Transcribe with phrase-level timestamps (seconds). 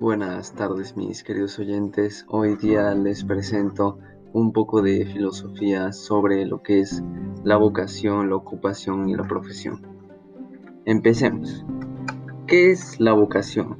[0.00, 2.24] Buenas tardes mis queridos oyentes.
[2.30, 3.98] Hoy día les presento
[4.32, 7.02] un poco de filosofía sobre lo que es
[7.44, 9.82] la vocación, la ocupación y la profesión.
[10.86, 11.66] Empecemos.
[12.46, 13.78] ¿Qué es la vocación?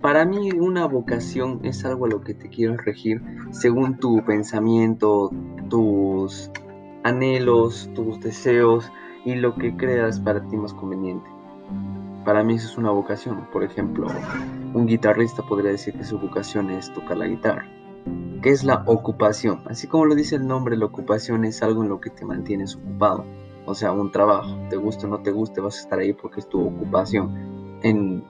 [0.00, 3.20] Para mí una vocación es algo a lo que te quieres regir
[3.50, 5.32] según tu pensamiento,
[5.68, 6.48] tus
[7.02, 8.92] anhelos, tus deseos
[9.24, 11.28] y lo que creas para ti más conveniente.
[12.26, 13.46] Para mí eso es una vocación.
[13.52, 14.08] Por ejemplo,
[14.74, 17.70] un guitarrista podría decir que su vocación es tocar la guitarra.
[18.42, 19.62] ¿Qué es la ocupación?
[19.66, 22.74] Así como lo dice el nombre, la ocupación es algo en lo que te mantienes
[22.74, 23.24] ocupado.
[23.64, 24.58] O sea, un trabajo.
[24.68, 27.78] Te guste o no te guste, vas a estar ahí porque es tu ocupación.
[27.84, 28.24] En,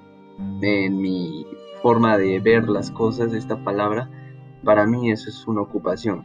[0.60, 1.46] en mi
[1.80, 4.10] forma de ver las cosas, esta palabra,
[4.62, 6.22] para mí eso es una ocupación.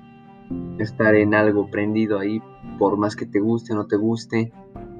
[0.77, 2.41] Estar en algo prendido ahí,
[2.77, 4.51] por más que te guste o no te guste,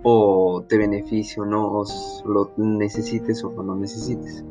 [0.04, 1.86] o te beneficie o no, o
[2.26, 4.44] lo necesites o no lo necesites.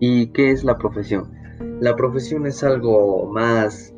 [0.00, 1.30] ¿Y qué es la profesión?
[1.80, 3.94] La profesión es algo más,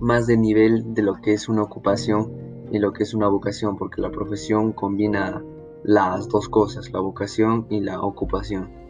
[0.00, 2.32] más de nivel de lo que es una ocupación
[2.72, 5.42] y lo que es una vocación, porque la profesión combina
[5.84, 8.87] las dos cosas, la vocación y la ocupación.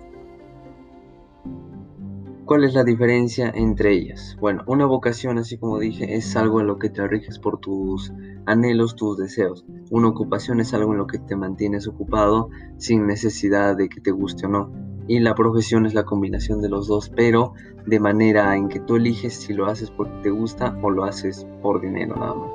[2.48, 4.34] ¿Cuál es la diferencia entre ellas?
[4.40, 8.10] Bueno, una vocación, así como dije, es algo en lo que te riges por tus
[8.46, 9.66] anhelos, tus deseos.
[9.90, 14.12] Una ocupación es algo en lo que te mantienes ocupado sin necesidad de que te
[14.12, 14.72] guste o no.
[15.06, 17.52] Y la profesión es la combinación de los dos, pero
[17.84, 21.46] de manera en que tú eliges si lo haces porque te gusta o lo haces
[21.60, 22.50] por dinero nada más.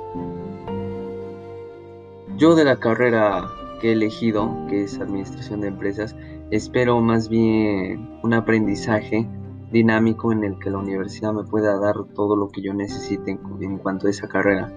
[2.40, 3.48] Yo de la carrera
[3.80, 6.16] que he elegido, que es administración de empresas,
[6.50, 9.30] espero más bien un aprendizaje
[9.74, 13.78] dinámico en el que la universidad me pueda dar todo lo que yo necesite en,
[13.80, 14.72] cuanto a esa carrera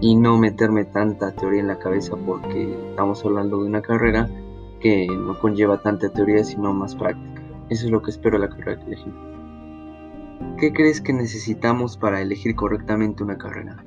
[0.00, 4.28] y no meterme tanta teoría en la cabeza porque estamos hablando de una carrera
[4.80, 7.42] que no conlleva tanta teoría sino más práctica.
[7.70, 9.14] Eso es lo que espero de la carrera que elegí.
[10.58, 13.84] ¿Qué crees que necesitamos para elegir correctamente una carrera?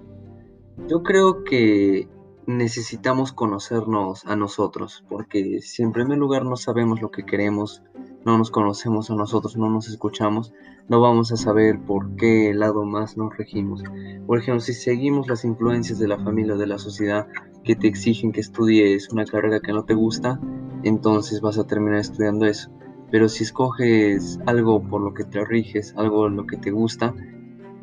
[0.88, 2.08] Yo creo que
[2.46, 7.84] necesitamos conocernos a nosotros, porque si en primer lugar no sabemos lo que queremos,
[8.26, 10.54] no nos conocemos a nosotros, no nos escuchamos,
[10.88, 13.84] no vamos a saber por qué lado más nos regimos.
[14.26, 17.28] Por ejemplo, si seguimos las influencias de la familia o de la sociedad
[17.64, 20.40] que te exigen que estudies una carrera que no te gusta,
[20.84, 22.70] entonces vas a terminar estudiando eso.
[23.12, 27.14] Pero si escoges algo por lo que te riges, algo lo que te gusta,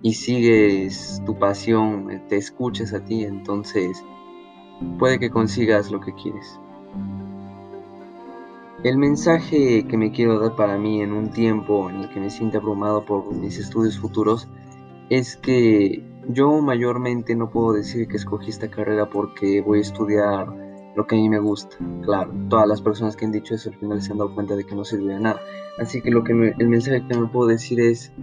[0.03, 4.03] y sigues tu pasión, te escuchas a ti, entonces
[4.99, 6.59] puede que consigas lo que quieres.
[8.83, 12.31] El mensaje que me quiero dar para mí en un tiempo en el que me
[12.31, 14.49] siento abrumado por mis estudios futuros
[15.11, 20.47] es que yo mayormente no puedo decir que escogí esta carrera porque voy a estudiar
[20.97, 21.77] lo que a mí me gusta.
[22.03, 24.65] Claro, todas las personas que han dicho eso al final se han dado cuenta de
[24.65, 25.41] que no sirve de nada.
[25.79, 28.15] Así que lo que el mensaje que me puedo decir es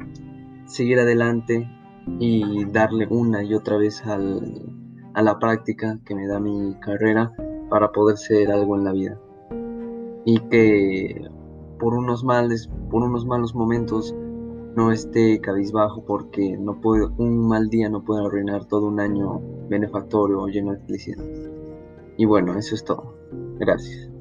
[0.65, 1.69] seguir adelante
[2.17, 4.17] y darle una y otra vez a
[5.21, 7.31] la práctica que me da mi carrera
[7.69, 9.19] para poder ser algo en la vida
[10.27, 11.25] y que
[11.79, 14.13] por unos males, por unos malos momentos
[14.75, 19.39] no esté cabizbajo porque no puede, un mal día no puede arruinar todo un año
[19.69, 21.23] benefactorio o lleno de felicidad.
[22.17, 23.15] Y bueno, eso es todo.
[23.57, 24.16] Gracias.